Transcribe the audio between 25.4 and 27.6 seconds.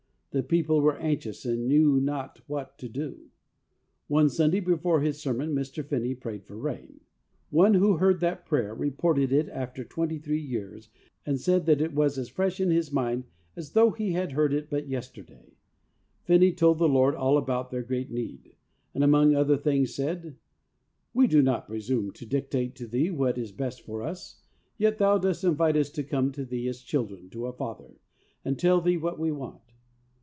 invite us to come to Thee as children to a